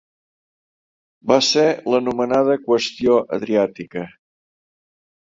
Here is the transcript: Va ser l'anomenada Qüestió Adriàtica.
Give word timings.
Va 1.31 1.35
ser 1.47 1.65
l'anomenada 1.93 2.55
Qüestió 2.63 3.19
Adriàtica. 3.39 4.05